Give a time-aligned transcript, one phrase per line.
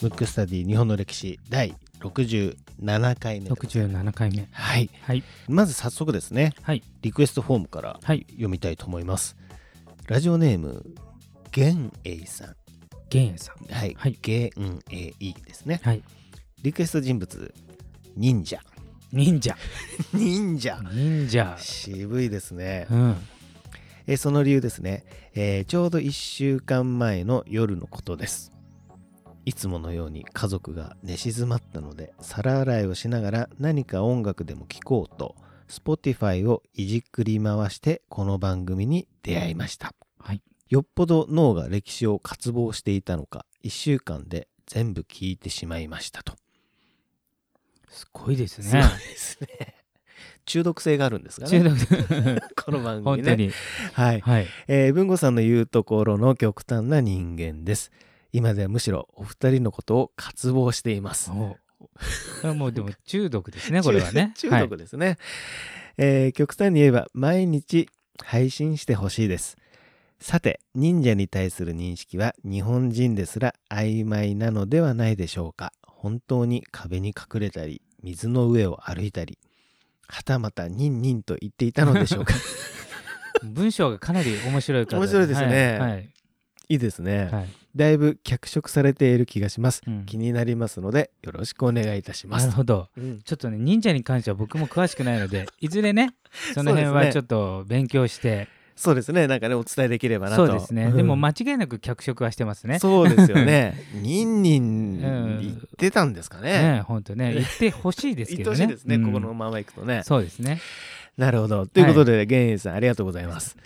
[0.00, 4.48] ムックスタディ日本の歴史第67回目67回目。
[4.52, 4.90] はい。
[5.02, 5.22] はい。
[5.48, 6.54] まず早速ですね。
[6.62, 6.82] はい。
[7.02, 8.26] リクエストフォームからはい。
[8.30, 9.36] 読みたいと思います、
[10.06, 10.84] ラジオネーム
[11.52, 12.56] 玄英さん。
[13.10, 13.72] 玄英さん。
[13.72, 14.18] はい、はい。
[14.20, 14.50] 玄
[14.90, 15.80] 英ですね。
[15.84, 16.02] はい。
[16.62, 17.54] リクエスト人物
[18.16, 18.60] 忍者。
[19.12, 19.56] 忍者。
[20.12, 20.80] 忍者。
[20.92, 21.56] 忍者。
[21.60, 22.88] 渋いですね。
[22.90, 23.16] うん
[24.08, 25.04] えーその理由ですね、
[25.34, 28.52] えーちょうど1週間前の夜のことです。
[29.44, 35.36] いつものように家族が寝静まったので皿洗いをしながら何か音楽でも聴こうと
[35.68, 39.92] Spotify をいじくり回してこの番組に出会いました。
[40.18, 40.42] はい。
[40.70, 46.32] よっぽど脳が歴史を渇望していたのか1週間で全部聞いてしまいましたと。
[47.90, 49.77] すごいですすごいねですね
[50.48, 52.40] 中毒性があるんですが中ね毒。
[52.64, 53.22] この番組ね。
[53.22, 53.50] 本当に。
[53.92, 54.20] はい。
[54.20, 54.46] はい。
[54.66, 57.92] えー文吾さんの言うところの極端な人間です。
[58.32, 61.30] 今ではむしろお二人のことを渇望しています。
[61.30, 61.58] も
[62.66, 64.32] うでも中毒ですね これはね。
[64.36, 65.18] 中中毒ですね、
[65.98, 67.88] えー極端に言えば毎日
[68.24, 69.58] 配信してほしいです。
[70.18, 75.72] さて、忍者に対する認識は日本人ですら曖昧なのではないでしょうか。
[75.82, 79.38] 本当に壁に隠れたり、水の上を歩いたり、
[80.08, 82.34] はたまたニンニンと言っていたのでしょうか。
[83.44, 86.10] 文章がかなり面白いから面白いですねはいはい
[86.70, 87.28] いいですね。
[87.30, 89.82] はいだいぶ脚色されている気がします。
[89.86, 92.46] うん気になりますので、よろしくお願いいたします。
[92.46, 96.14] なるほどうんちょっとね忍者に関しては僕も詳しくないのでいずれね
[96.54, 98.48] その辺はちょっと勉強して
[98.78, 99.26] そうですね。
[99.26, 100.46] なんかね、お伝えできればなと。
[100.46, 103.74] そうですね、んでも間違いなく脚色はしてますねそうですよね。
[103.92, 106.76] ニンニンうん言ってたんですかね。
[106.76, 110.02] ね本当ね言ってほしいです言けどね ってほしいですね、うんここのままいくとね。
[110.04, 110.60] そうですね
[111.16, 111.66] なるほど。
[111.66, 113.56] ということで、玄英さん、ありがとうございます。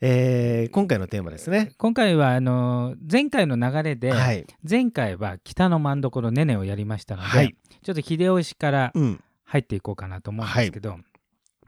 [0.00, 1.72] えー今回のテーマですね。
[1.78, 4.44] 今回はあの前回の流れで、はい。
[4.68, 9.20] 前回は北の真所ねねをやりましたので、はいちょっと秀吉からうん。
[9.46, 10.98] 入っていこうかなと思うんですけど、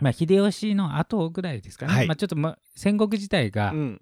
[0.00, 2.06] まあ、秀吉の後ぐらいですかね、はい。
[2.06, 4.00] まあ、ちょっと、ま、戦国時代がうん。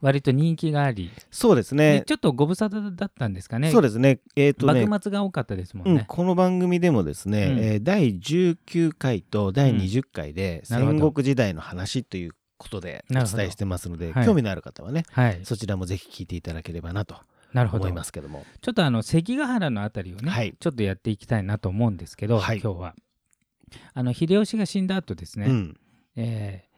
[0.00, 2.00] 割と人気があり、そうですね。
[2.00, 2.04] で。
[2.04, 3.70] ちょっとご無沙汰だったんですかね。
[3.70, 4.20] そうですね。
[4.36, 6.04] えっ、とね、幕末が多かったですもんうん、ね。
[6.06, 7.58] この番組でもですね、うん。
[7.58, 14.26] えー第19回と第20回で戦国時代の話ということでお伝えしてますので、はい。
[14.26, 17.92] 興味のある方はね、はい、そちらもぜひ聞いていただければなと思いなるほど。
[17.92, 18.44] ますけども。
[18.60, 20.54] ちょっとあの関ヶ原のあたりをね、はい。
[20.58, 22.60] ちょっとやっていきたいなと思うんですけど、はい。
[22.60, 22.94] 今日は
[23.94, 25.80] あの秀吉が死んだ後ですね、うん、
[26.16, 26.68] えー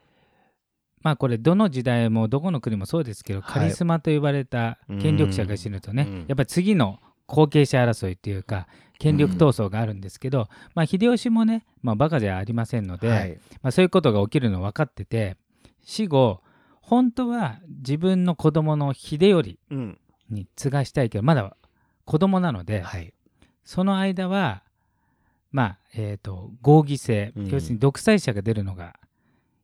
[1.01, 3.53] まあこれどの時代もどこの国もそうですけど、はい。
[3.53, 6.25] カリスマと呼ばれた権力者が死ぬとね、うん。
[6.27, 8.67] やっぱり次の後継者争いっていうか
[8.99, 13.39] 権力闘争があるんですけど、まあ秀吉もね、まあ、バカじゃありませんので、はい。
[13.61, 15.37] まあ、そういうことが起きるの分かってて
[15.83, 16.41] 死後
[16.81, 19.97] 本当は自分の子供の秀頼うん。
[20.29, 21.57] に継がしたいけどまだ
[22.05, 23.13] 子供なので、はい。
[23.63, 24.63] その間は
[25.51, 27.47] まあえっ、と合議制、うん。
[27.49, 28.95] 要するに独裁者が出るのが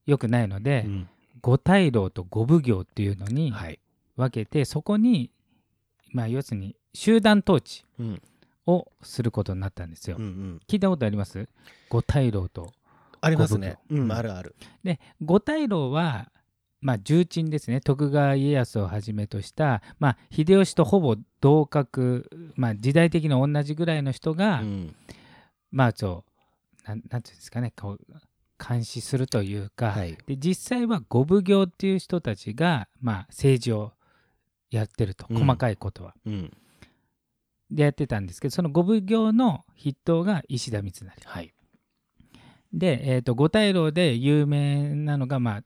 [0.06, 1.10] 良くないので、うん。
[1.42, 3.80] 五大老と五奉行っていうのにはい。
[4.16, 5.32] 分けて、そこに
[6.12, 8.22] まあ要するに集団統治うん。
[8.66, 10.18] をすることになったんですよ。
[10.20, 10.62] うんうん。
[10.68, 11.48] 聞いたことあります？
[11.90, 12.74] 五大老と。
[13.22, 13.78] ありますね。
[13.90, 14.56] うん、あるある。
[14.84, 16.30] で五大老は
[16.82, 17.80] まあ重鎮ですね。
[17.82, 24.96] 徳川家康をはじめとした、まあ、秀吉とほぼ同格、まあ、時代的に同じぐらいの人が、うん
[25.72, 26.26] まあそ
[26.86, 28.00] うなんなんていうんですかねこう
[28.58, 30.18] 監視するというか、はい。
[30.26, 33.94] で実際は五奉行っていう人たちが、まあ、政治を
[34.72, 35.38] やってるとうん。
[35.38, 36.52] 細かいことは、うん。
[37.70, 41.12] でやってたんですけどその五奉行の筆頭が石田三成。
[41.24, 41.54] はい。
[42.74, 45.64] で、えー、と五大老で有名なのが、まあ、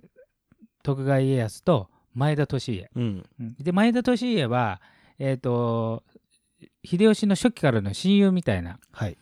[0.83, 2.89] 徳川家康と前田利家。
[2.95, 3.29] うん。
[3.39, 3.55] うん。
[3.57, 4.81] で前田利家は、
[5.17, 6.03] えー、と
[6.83, 9.17] 秀吉の初期からの親友みたいなはい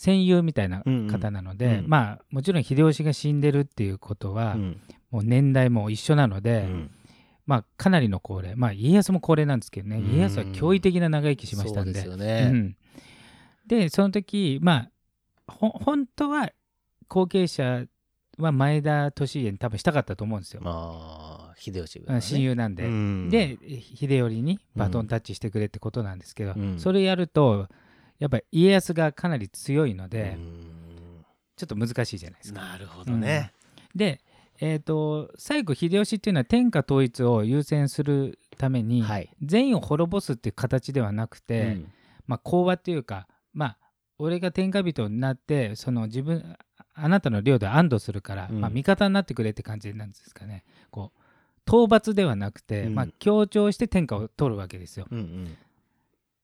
[0.00, 1.08] 戦友みたいなうんうん。
[1.08, 1.84] 方なので、うん。
[1.86, 4.80] まあもちろん秀吉が死んでるっていうことは、うん。
[5.10, 6.90] もう年代も一緒なので、うん。
[7.44, 8.56] まあかなりの高齢。
[8.56, 10.16] まあ家康も高齢なんですけどね、うん。
[10.16, 12.02] 家康は驚異的な長生きしましたんで。
[13.66, 14.88] でその時ま
[15.46, 16.50] あほ本当は
[17.08, 17.84] 後継者
[18.38, 23.28] は前田利家に多分したかったと思うんですよ、まあ秀吉うん親友なんで、うん。
[23.28, 23.58] で
[23.96, 26.80] 秀頼にバトンタッチしてくれってことなんですけど、うん。
[26.80, 27.68] それやると
[28.20, 30.70] やっぱり家康がかなり強いので、うん
[31.60, 32.60] ちょっと難しいじゃないですか。
[32.62, 33.52] なるほどね。
[33.94, 34.22] で、
[34.60, 39.28] えー、と最後秀吉っていうのは天下統一を優先するために、はい。
[39.42, 41.92] 全員を滅ぼすっていう形ではなくて、うん
[42.26, 43.78] まあ、講和っていうか、まあ、
[44.18, 46.56] 俺が天下人になってその自分
[46.94, 51.20] あなたの領土を安堵するから、うんまあ、味方になってくれって感じなんですかねこう
[51.66, 55.06] 討伐ではなくて、うんまあ、強調して天下を取るわけですよ。
[55.10, 55.56] うんうん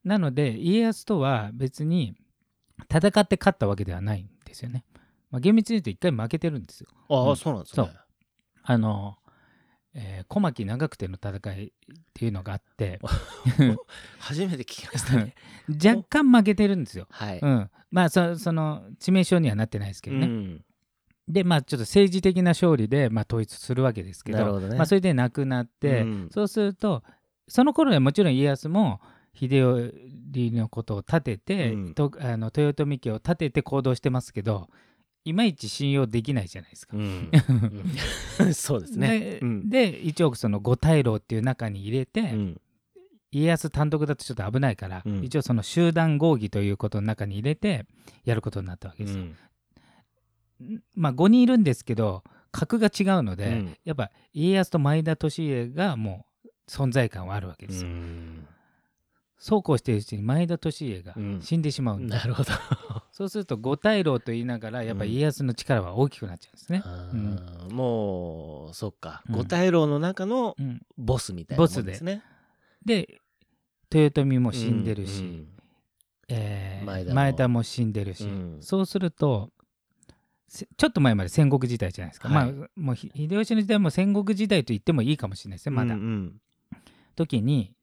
[0.07, 2.15] なので家康とは別に
[2.89, 4.85] 戦って勝ったわけではないんですよね。
[5.33, 6.89] まあ、厳密に言うと一回負けてるんですよ。
[7.09, 7.91] ああ、うんそうなんですね。
[8.63, 9.17] あの、
[9.95, 11.73] えー小牧長久手の戦いっ
[12.15, 13.01] ていうのがあって
[14.21, 15.35] 初めて聞きましたね。
[15.69, 17.09] 若干負けてるんですよ。
[17.11, 17.41] はい。
[17.41, 20.27] うん、まあそその致命傷にはなってないですけどね。
[20.27, 20.65] うん
[21.27, 24.77] でまあちょっと政治的な勝利で、まあ、統一するわけですけどなるほどね。
[24.77, 27.03] まあ、それで亡くなって、うんそうすると
[27.49, 29.01] その頃はもちろん家康も
[29.39, 29.93] 秀
[30.33, 31.95] 頼のことを立てて、うん。
[31.95, 34.69] とあの豊臣家を立てて行動してますけど
[35.25, 36.97] いまいち信用できないじゃないですか。
[36.97, 37.31] うん。
[38.41, 38.55] うん。
[38.55, 39.21] そうですね。
[39.21, 39.69] で,、うん。
[39.69, 42.61] で一応その五大老っていう中に入れて、うん。
[43.33, 45.25] 家康単独だとちょっと危ないから、うん。
[45.25, 47.87] 一応その集団合議ということの中に入れて
[48.25, 49.25] やることになったわけですよ。
[50.95, 53.77] まあ5人いるんですけど格が違うので、うん。
[53.85, 57.91] やっぱ家康と前田利家がもう存在感はあるわけですよ。
[59.47, 61.41] うんそうこうしているうちに前田利家がうん。
[61.41, 62.51] 死んでしまうんで、なるほど。
[63.13, 66.83] そうすると五大老と言いながらやっぱ家康の力は大きくなっちゃうんですね。
[66.85, 67.37] あうん。
[67.71, 69.23] ーもうそっか。
[69.29, 69.37] うん。
[69.37, 70.83] 五大老の中のうん。
[70.99, 72.23] ボスみたいなもんですね。
[72.85, 73.21] で
[73.95, 75.49] 豊臣も死んでるし、うん。
[76.29, 77.15] えー前田も。
[77.15, 78.59] 前田も死んでるし、うん。
[78.63, 79.51] そうすると
[80.49, 82.53] せちょっと前まで戦国時代じゃないですか、はい。
[82.53, 86.41] まあもうひ秀吉の時代も戦国時代と言ってもいいかもしれないですねまだ、うんうん。
[87.15, 87.76] 時に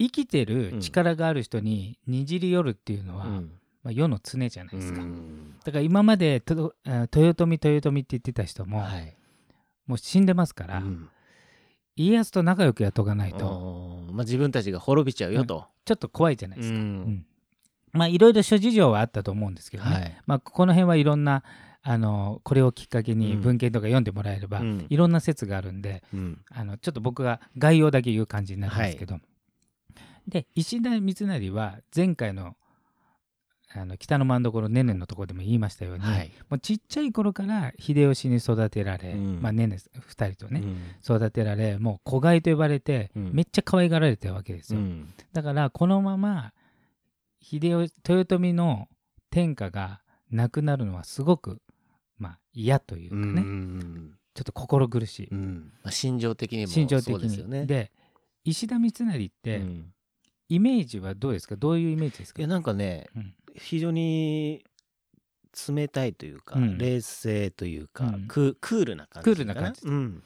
[0.00, 3.52] 生きてる力がある人ににじり寄るっていうのは、うん。
[3.82, 5.56] まあ、世の常じゃないですか、うん。
[5.64, 9.14] だから今までとあ豊臣豊臣って言ってた人も、はい。
[9.86, 11.08] もう死んでますから、うん。
[11.96, 15.66] 家康と仲良くやっとかないと、まあ自分たちが滅びちゃうよと。
[15.84, 16.78] ちょっと怖いじゃないでうすか、
[17.92, 20.22] まあいろいろ諸事情はあったと思うんですけどね、はい。
[20.26, 21.42] まあ、この辺はいろんな
[21.82, 23.40] あのこれをきっかけにうん。
[23.40, 24.86] 文献とか読んでもらえれば、うん。
[24.88, 26.40] いろんな説があるんでうん。
[26.50, 29.18] あのちょっと僕が概要だけ言う感じになるんですけど、
[30.30, 32.56] で石田三成は前回の
[33.72, 36.32] あの北の真所ねねのところでも言いましたように、はい。
[36.48, 39.40] もうちっちゃい頃から秀吉に育てられ、うん。
[39.40, 41.16] まあ、ねね2人とね、うん。
[41.16, 43.30] 育てられもう子飼いと呼ばれて、うん。
[43.32, 45.14] めっちゃ可愛がられてるわけですよ、うん。
[45.32, 46.52] だからこのまま
[47.40, 48.88] 秀吉豊臣の
[49.30, 50.00] 天下が
[50.32, 51.62] なくなるのはすごく
[52.18, 55.72] まあ嫌というかね、うんちょっと心苦しい、うん。
[55.84, 57.52] まあ心情的にも心情的そうですよに。
[57.52, 57.66] ね。
[57.66, 57.92] で
[58.42, 59.92] 石田三成って、うん
[60.50, 61.56] イメージはどうですか？
[61.56, 62.40] どういうイメージですか？
[62.40, 63.34] いやなんかねうん。
[63.56, 64.62] 非常に
[65.68, 66.76] 冷たいというか、うん。
[66.78, 68.24] 冷静というか、うん。
[68.28, 69.80] ククールな感じクールな感じ。
[69.86, 70.22] うん。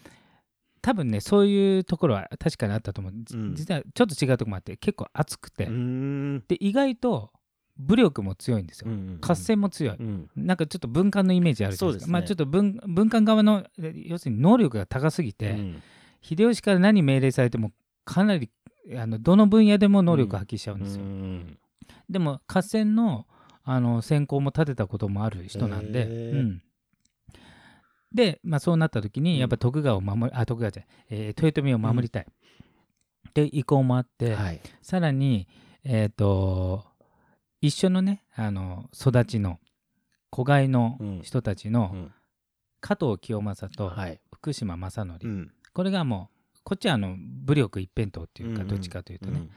[0.82, 3.12] 多分ねそういうところは確かにあったと思う、
[3.54, 7.30] 実はちょっと違うところもあって結構熱くて、で意外と
[7.78, 10.28] 武力も強いんですよ、うん合戦も強い、うん。
[10.36, 12.04] なんかちょっと文官のイメージあるじゃないですか。
[12.04, 12.12] そうですね。
[12.12, 15.82] まあちょっと文文官側のえ要するに能力が高すぎて、うん。
[16.20, 17.72] 秀吉から何命令されても
[18.04, 18.50] かなり
[18.96, 21.58] あのどの分野でも能力を発揮しちゃうんですよ、うん
[22.08, 23.26] でも合戦の
[23.62, 26.62] あの先行も立てたこともある人なんで、うん、
[28.14, 29.24] で、まあ、そうなった時うん。
[29.24, 32.26] にやっぱ徳川を守り、あ徳川じゃない、えー豊臣を守りたい、
[33.28, 34.60] って意向もあって、はい。
[34.82, 35.48] さらに
[35.82, 36.84] えっ、と
[37.60, 39.58] 一緒のねあの育ちの
[40.30, 42.12] 子飼いの人たちのうん。
[42.80, 44.20] 加藤清正とはい。
[44.30, 45.52] 福島正則、うん。
[45.72, 46.33] これがもう
[46.64, 49.50] こっちはあの武力一辺倒っていうかうんどっちかというとね、うん。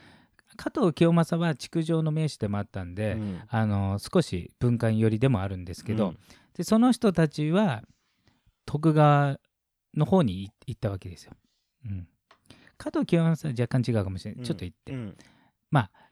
[0.56, 3.42] 加藤清正は築城の名手でもあったんで、うん。
[3.48, 6.18] あの少し文官寄りでもあるんですけど、うん。
[6.56, 7.84] でその人たちは
[8.66, 9.40] 徳川
[9.96, 11.34] の方にい行ったわけですよ。
[11.86, 12.08] うん、
[12.78, 15.18] 加藤清正は若干違うかもしれない、ちょっと行って、うん。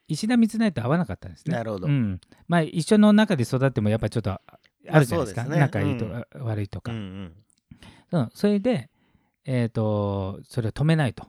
[0.08, 1.56] 石田三成と合わなかったんですね。
[1.56, 1.88] なるほど。
[1.88, 2.20] うん。
[2.48, 4.40] まあ、一緒の中で育ってもやっぱちょっとあ
[5.00, 5.60] るじゃないですか、すね。
[5.60, 8.20] 仲いいと、う悪いとか、うんうん。
[8.20, 8.30] うん。
[8.34, 8.90] それで、
[9.46, 11.28] えー、とそれを止めないと。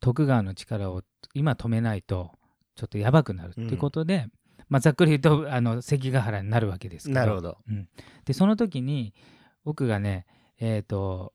[0.00, 1.02] 徳川の力を
[1.34, 2.30] 今止めないと
[2.76, 4.26] ちょっとやばくなるっていうことで、
[4.68, 7.20] まあ、ざっくり言うとあの関ヶ原になるわけですけど。
[7.20, 7.58] なるほど。
[8.24, 9.14] でその時に
[9.64, 10.26] 僕がね
[10.60, 11.32] えっ、と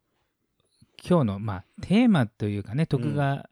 [1.06, 3.50] 今日の、まあ、テーマというかね徳川、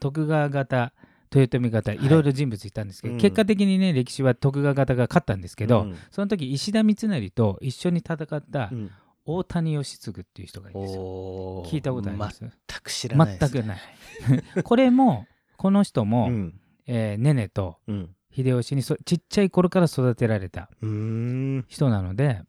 [0.00, 0.92] 徳川方
[1.34, 2.04] 豊臣方はい。
[2.04, 3.20] いろいろ人物いたんですけど、うん。
[3.20, 5.96] 結果的にね歴史は徳川方が勝ったんですけど、うん。
[6.10, 8.90] その時石田三成と一緒に戦ったうん
[9.24, 11.64] 大谷義継っていう人がいるんですよ。
[11.66, 12.50] 聞いたことあります、全
[12.82, 13.80] く知らないです全くない。
[14.64, 16.60] これもこの人も、うん。
[16.86, 18.16] えーねねとうん。
[18.34, 22.42] 秀吉にそちっちゃい頃から育てられた人なので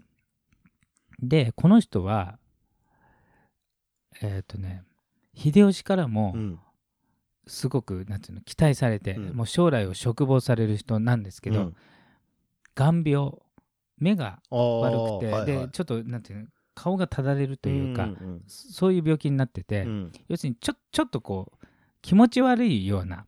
[1.19, 2.37] でこの人は
[4.21, 4.83] えっ、とね
[5.35, 6.59] 秀吉からもうん。
[7.47, 9.35] すごくなんていうの期待されて、うん。
[9.35, 11.75] もう将来を嘱望される人なんですけど、うん。
[12.75, 13.31] 眼病
[13.97, 15.45] 目が悪くて、はいはい。
[15.45, 19.89] でちょっとなんていうの顔がただれるというか、んそういう病気になってて、うん。
[19.89, 21.65] うん要するにちょちょっとこう
[22.01, 23.25] 気持ち悪いような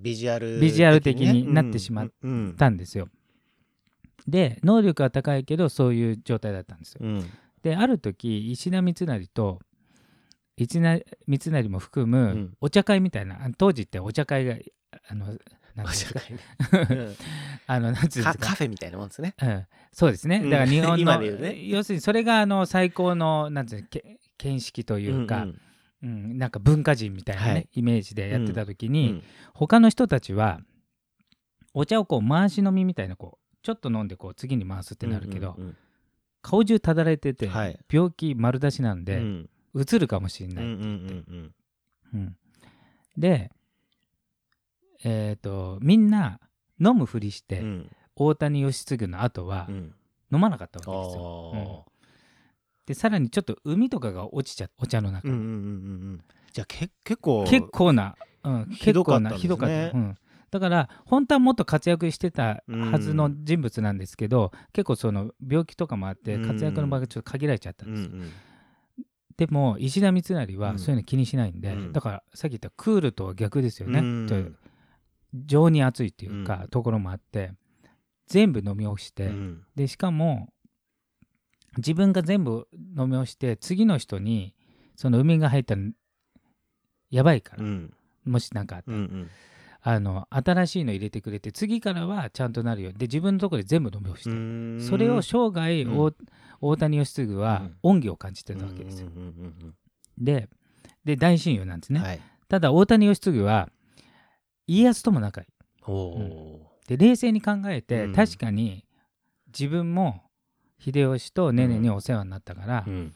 [0.00, 3.08] ビジュアルビジュアル的にねなってしまっうんたんですよ。
[4.28, 7.00] で能力は高いけどそういう状態だったんですよ。
[7.02, 7.30] うん。
[7.62, 9.60] である時石田三成と
[10.56, 12.54] 石田三成も含むん。
[12.60, 14.56] お茶会みたいな、当時ってお茶会が
[15.08, 15.42] あのなんてい
[15.78, 16.20] うんですか？
[16.90, 17.14] うん
[17.66, 19.34] あのなんつうんですカかカフェみたいなもんですね。
[19.42, 20.40] うん、そうですね。
[20.42, 20.50] うん。
[20.50, 21.66] だから日本の、 ね。
[21.66, 25.60] 要するにそれがあの最高のなんていうのけ見識というか、ん
[26.02, 26.38] うん。
[26.38, 27.68] なんか文化人みたいなね、はい。
[27.74, 28.92] イメージでやってた時うん。
[28.92, 29.22] に、
[29.54, 30.60] 他の人たちは
[31.74, 35.76] お茶をこう回し飲みみたいなこうちょっと飲んでこう次に回すってなるけど、うんうん
[36.42, 37.78] 顔中ただれてて、はい。
[37.92, 39.50] 病気丸出しなんうんで、うん。
[39.74, 41.54] るかもしれない、うんうんうん
[42.14, 42.36] うん。
[43.18, 43.50] で
[45.04, 46.40] えっ、とみんな
[46.80, 47.90] 飲むふりして、うんうん
[48.22, 49.94] 大谷義次の後はうん。
[50.32, 51.52] 飲まなかったあわけですよ。
[51.54, 51.60] うん。
[51.60, 51.82] ー
[52.86, 55.28] でさらにちょっと海とかが落ちちゃお茶の中。
[55.28, 55.60] に、うんうんうんうんう
[56.14, 56.20] ん。
[56.52, 59.36] じゃあけ結構結構な、うん、ひ結構どかったんですね。
[59.36, 60.16] なひどかった、うん、
[60.50, 66.46] だから本当はもっと活躍してたはずの人物なんですけど、結構その病気とかもあってうん。
[66.46, 68.32] 活躍の場がちょっと限られちゃったうんんですよ、うん
[69.36, 70.60] でも石田三成うん。
[70.60, 71.92] はそういうの気にしないんで、うん。
[71.92, 74.26] だからさっき言ったクールとは逆ですよね、うん。
[74.26, 74.34] と
[75.46, 76.68] 情に熱いっていうか、うん。
[76.68, 77.52] ところもあって
[78.30, 79.62] 全部飲み干して、うん。
[79.74, 80.48] でしかも
[81.76, 84.54] 自分が全部飲み干して次の人に
[84.96, 85.82] その海が入ったら
[87.10, 87.92] やばいから、うん。
[88.24, 88.96] もしなんかあったら。
[88.96, 89.30] うんうん。
[89.82, 94.78] あの新しいの入れてくれて次からはちゃんとなるよで自分のところで全部飲み干して、うん。
[94.78, 95.98] それを生涯、うん。
[95.98, 96.12] 大
[96.60, 99.08] 大谷義次は恩義を感じてたわけですよ、
[100.18, 100.50] で
[101.06, 102.20] で大親友なんですね、うんはい。
[102.46, 103.70] ただ大谷義次は
[104.66, 105.46] 家康とも仲いい。
[105.86, 108.12] おおで冷静に考えて、うん。
[108.12, 108.84] 確かに
[109.46, 110.22] 自分も
[110.80, 113.14] 秀吉とネネにお世話になったから、うん。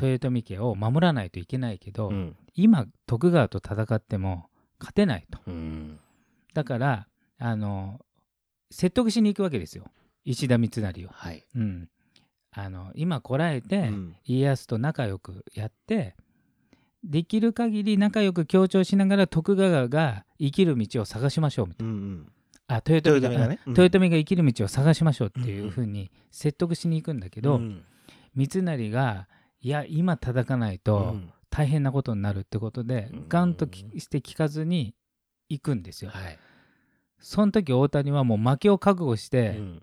[0.00, 2.36] 豊臣家を守らないといけないけど、うん。
[2.54, 4.46] 今徳川と戦っても
[4.78, 5.40] 勝てないと。
[5.48, 5.98] うん。
[6.52, 7.08] だから
[7.38, 7.98] あの
[8.70, 9.86] 説得しに行くわけですよ。
[10.24, 11.44] 石田三成を、はい。
[11.56, 11.88] うん、
[12.52, 14.16] あの今こらえて、うん。
[14.24, 16.14] 家康と仲良くやって
[17.02, 22.26] できる限り仲良く協調しながら徳川が生きる道を探しましょうみたいうんうん。
[22.28, 22.33] な
[22.66, 23.60] あ豊臣が豊臣がね。
[23.66, 23.72] うん。
[23.72, 27.84] 豊臣が生きる道を探しましょうっていうふうに説得しに行くんだけど、うん。
[28.34, 29.28] 三成が
[29.60, 31.30] いや今叩かないと、うん。
[31.50, 33.28] 大変なことになるってことでうん。
[33.28, 34.94] ガンときして聞かずに
[35.48, 36.10] 行くんですよ。
[36.10, 36.38] はい。
[37.20, 39.82] その時大谷はもう負けを覚悟して、うん。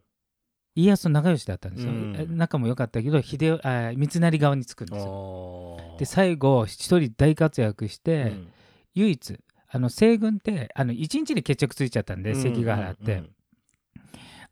[0.73, 1.91] 家康と仲良しだったんですよ。
[1.91, 2.15] うん。
[2.17, 5.77] え仲も良かったけど秀吉あ三成側につくんですよ。
[5.99, 8.47] で最後一人大活躍して、うん。
[8.93, 9.39] 唯一
[9.73, 13.23] あの西軍ってあの1日で決着ついちゃったんで関ヶ原って、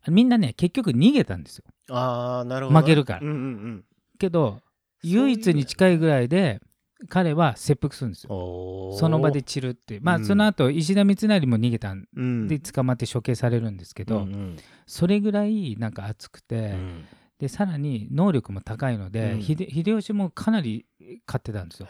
[0.08, 1.64] みんなね結局逃げたんですよ。
[1.90, 3.20] ああなるほど負けるから。
[3.20, 3.84] うんうんうん。
[4.18, 4.60] けど
[5.02, 6.60] 唯一に近いぐらいで
[7.08, 8.94] 彼は切腹するんですよ。
[8.98, 10.00] その場で散るっていう。
[10.02, 10.24] まあ、うん。
[10.24, 12.48] その後石田三成も逃げたんうん。
[12.48, 14.56] で捕まって処刑されるんですけど、うんうん。
[14.86, 17.04] それぐらいなんか熱くて、うん。
[17.38, 19.42] でさらに能力も高いので、うん。
[19.42, 20.86] 秀秀吉もかなり
[21.26, 21.86] 勝ってたんですよ、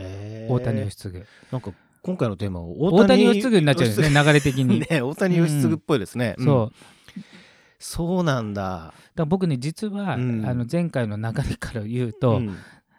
[0.49, 1.72] 大谷義次なんか
[2.02, 6.45] 今回のテーマは大谷義次になっちゃうんですね流れ的に、 ね大谷義次っぽいですね、うん。
[6.45, 7.21] そう。
[7.78, 8.95] そうなんだ。
[9.14, 10.47] だ僕ね実は、うん。
[10.47, 12.57] あの前回の流れから言うと、うん。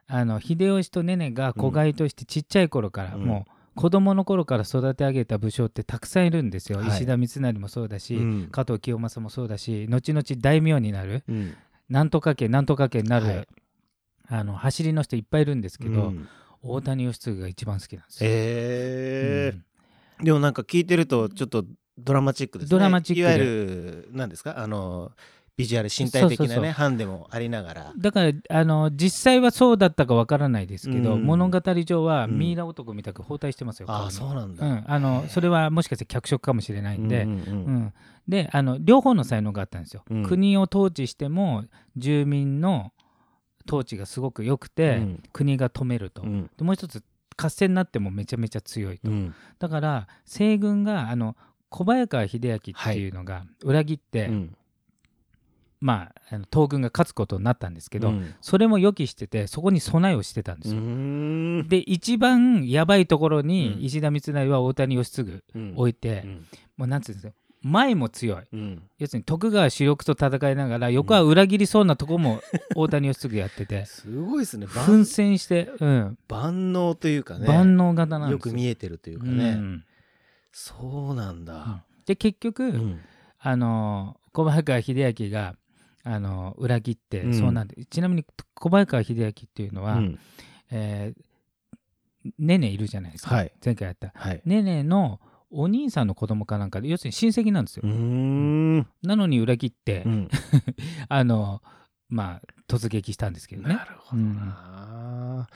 [0.07, 3.23] あの秀吉とネネが子飼いとしてちっちゃい頃から、うん。
[3.23, 6.87] もう子供の頃から育て上げた武将ってたくさんいるんですよ、はい。
[6.89, 8.47] 石田三成もそうだし、うん。
[8.51, 11.53] 加藤清正もそうだし後々大名になるうん。
[11.89, 13.47] なんとか家なんとか家になる、はい。
[14.27, 16.27] あの走りの人いっぱいいるんですけど、うん
[16.63, 18.29] 大谷義次が一番好きなんですよ。
[18.31, 20.23] えうん。
[20.23, 21.65] ーでもなんか聞いてるとちょっと
[21.97, 22.71] ドラマチックですね。
[22.71, 23.21] ドラマチックで。
[23.21, 24.59] いわゆる何ですか？
[24.59, 25.11] あの
[25.57, 27.93] ビジュアル身体的なねハンデもありながら。
[27.97, 31.25] だからあの実際はそうだったかわからないですけど、うん。
[31.25, 32.39] 物語上はうん。
[32.39, 33.87] ミイラ男みたく包帯してますよ。
[33.89, 34.13] ああ顔に。
[34.13, 37.45] そうなんだ、うん、あのそれはもしかして脚色かもしれないんで、うんうんうん。
[37.45, 37.93] うん。
[38.27, 40.03] であの両方の才能があったんですよ。
[40.09, 40.23] うん。
[40.25, 41.65] 国を統治しても
[41.97, 42.91] 住民の
[43.67, 45.23] 統治がすごく良くて、うん。
[45.33, 46.49] 国が止めると、うん。
[46.57, 47.03] でもう一つ
[47.37, 49.33] 合戦になってもめちゃめちゃ強いと、うん。
[49.59, 51.35] だから西軍があの
[51.69, 54.55] 小早川秀明っていうのが裏切って、うん。
[55.79, 58.35] まああの東軍が勝つことになったんですけど、うん。
[58.41, 60.81] それも予期しててそこに備えをしてたんですうよ。
[60.81, 61.67] ん。
[61.67, 63.83] で一番やばいところにうん。
[63.83, 65.73] 石田三成は大谷義次うん。
[65.75, 66.45] 置いて、うん。
[66.77, 68.43] もうなんつうんですか前も強い。
[68.53, 68.83] うん。
[68.97, 72.41] 要するに徳川主力と戦いながら横は裏切りそうなとこも
[72.75, 73.85] 大谷義次やってて。
[73.87, 74.65] すごいですね。
[74.65, 76.17] 奮万戦して、うん。
[76.27, 77.47] 万能というかね。
[77.47, 78.53] 万能型なんですよ。
[78.53, 79.83] く見えてるというかうね、ん。
[80.51, 82.99] そうなんだ、で結局、うん。
[83.39, 85.55] あの小早川秀明が
[86.03, 87.33] あの裏切ってうん。
[87.33, 88.25] そうなんで、ちなみに
[88.55, 90.19] 小早川秀明っていうのは、うん。
[90.71, 91.23] えー
[92.37, 93.51] ねねいるじゃないですか、はい。
[93.65, 94.11] 前回やった。
[94.13, 94.41] はい。
[94.45, 95.19] ねねの
[95.51, 100.29] お兄さんの子供かなんかで要するに親戚なんですよ、なのに裏切って、うん。
[101.09, 101.61] あの
[102.09, 103.75] まあ突撃したんですけどね。
[103.75, 105.47] なるほどな、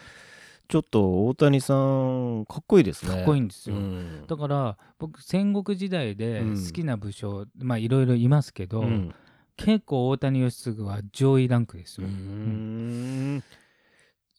[0.67, 3.15] ちょっと大谷さんかっこいいですね。
[3.15, 4.25] かっこいいんですよ、うん。
[4.27, 6.65] だから僕戦国時代でうん。
[6.65, 9.15] 好きな武将、まあいろいろいますけど、うん。
[9.55, 13.41] 結構大谷義継は上位ランクですよ、ん。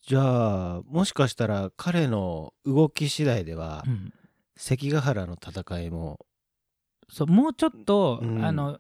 [0.07, 4.13] じゃあもしかしたら彼の動き次第では、うん
[4.57, 6.19] 関ヶ原の戦いも、
[7.09, 8.45] そうもうちょっと、うん。
[8.45, 8.79] あの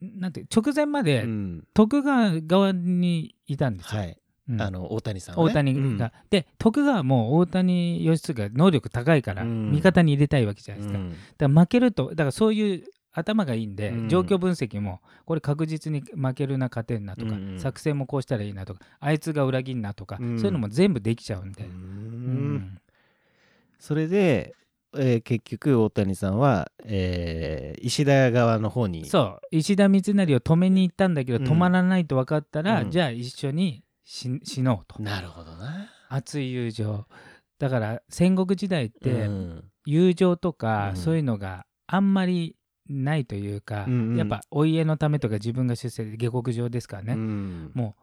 [0.00, 1.64] なんて直前までうん。
[1.74, 4.16] 徳川側にいたんですよ、はい。
[4.48, 4.62] うん。
[4.62, 9.72] あの大谷さんは、ね、大谷が、で徳川も大谷義継が能力高いからうん。
[9.72, 11.10] 味方に入れたいわけじゃうないですか、ん。
[11.10, 14.08] だから負けるとだからそういう頭がいいんで、うん。
[14.08, 20.38] 状況分析もこれ確実に負けるな勝てんなとか、うん作戦もこうしたらいいなとかあいつが裏切んなとか、うん。
[20.38, 22.80] そういうのも全部できちゃうんで、うーうんん。
[23.78, 24.54] それで、
[24.96, 29.56] えー結局大谷さんは、えー石田側の方にそう。
[29.56, 31.44] 石田三成を止めに行ったんだけど、うん。
[31.50, 32.90] 止まらないと分かったら、うん。
[32.90, 35.02] じゃあ一緒に死死のうと。
[35.02, 35.88] なるほどな。
[36.08, 37.06] 熱い友情。
[37.58, 39.64] だから戦国時代って、うん。
[39.86, 40.96] 友情とか、うん。
[40.96, 42.56] そういうのがあんまり
[42.88, 44.16] ないというか、うんうん。
[44.16, 47.70] やっぱお家のためとか自分が出世で下克上ですからね、うん。
[47.74, 47.94] も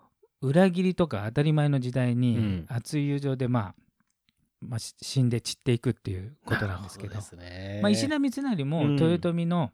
[0.42, 2.66] う裏切りとか当たり前の時代に、うん。
[2.70, 3.76] 熱い友情でまあ、
[4.62, 7.16] まあ、し死んで散っていくっていうことなんですけど。
[7.16, 9.00] まあ、石田三成もうん。
[9.00, 9.72] 豊臣の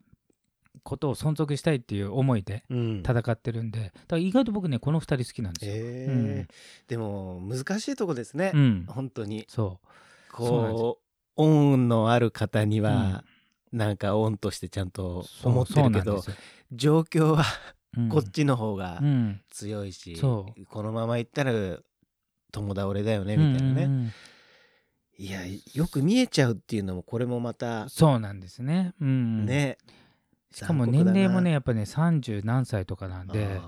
[0.84, 3.00] ことを存続したいっていう思いでうん。
[3.00, 5.74] 戦ってるんで、だから意外と僕ねこの2人好きなんですよ。
[5.76, 6.12] えー。
[6.12, 6.48] うん
[6.88, 9.46] でも難しいとこですね、うん、本当に。
[9.48, 9.88] そう。
[10.34, 13.24] こう恩のある方には、
[13.72, 16.24] なんか恩としてちゃんと思ってるけど
[16.72, 17.44] 状況は
[17.96, 18.10] うん。
[18.10, 19.42] こっちの方がうん。
[19.50, 21.54] 強いし、そこのままいったら
[22.52, 23.92] 友倒れだよねみたいなね、うん。
[23.92, 24.12] うんうん
[25.18, 25.42] いや
[25.74, 28.94] よく見えちゃうっていうのもこれもまたそうなんですね。
[29.00, 29.78] うん、ね、
[30.52, 33.60] しかも年齢もねやっぱね30何歳とかなんで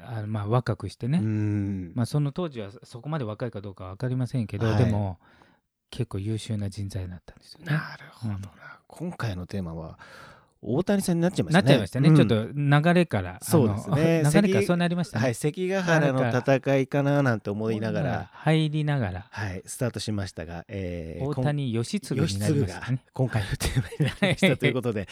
[0.00, 1.20] あまあ若くしてね、
[1.94, 4.84] まあ、その当時はそこまで若いかどうかは分かりませんけど、はい。
[4.84, 5.18] でも
[5.90, 7.66] 結構優秀な人材だったんですよね。
[7.66, 8.40] なるほどな、
[8.86, 9.98] 今回のテーマは
[10.60, 11.74] 大谷さんになっちゃいましなたね。
[11.74, 12.16] っちゃいましたね、うん。
[12.16, 14.22] ちょっと流れからそうですね。
[14.24, 15.24] 流れからそうなりましたね。
[15.24, 23.00] はい関ヶ原の戦いかななんて思いながら入りながらはいスタートしましたが、えー大谷義継になりましたね。
[23.12, 25.08] 今回のテーマになりましたということで、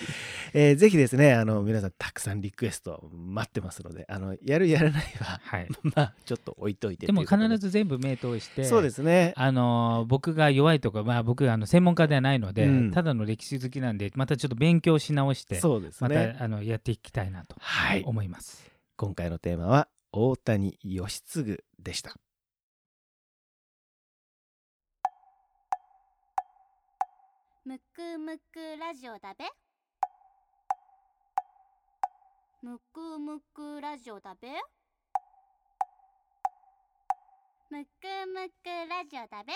[0.52, 7.12] えーぜひですねあの皆さんたくさんリクエスト待ってますのであのやるやらないははい、 まあちょっと置いといてで。
[7.12, 9.32] も必ず全部目通してそうですね。
[9.36, 12.90] あのー僕が弱いとか、まあ、僕あの専門家ではないので、うん。
[12.90, 18.02] ただの歴史好きなんでまたちょっと勉強し直してそうですまた、ねあのやっていきたいなとはい。
[18.04, 18.70] 思います。
[18.96, 22.14] 今回のテーマは大谷義継でした。
[27.64, 29.44] むくむくラジオだべ。
[32.62, 34.48] むくむくラジオだべ。
[37.68, 39.52] むくむくラジオだべ